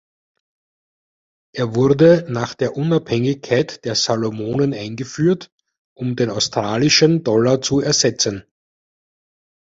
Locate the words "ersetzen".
7.81-8.43